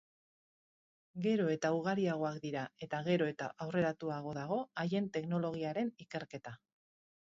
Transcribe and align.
Gero 1.25 1.43
eta 1.55 1.69
ugariagoak 1.79 2.39
dira, 2.47 2.63
eta 2.87 3.03
gero 3.09 3.27
eta 3.33 3.49
aurreratuago 3.67 4.33
dago 4.41 4.59
haien 4.85 5.11
teknologiaren 5.19 5.93
ikerketa. 6.07 6.57